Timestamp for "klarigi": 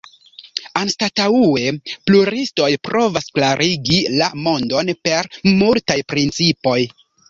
3.37-4.03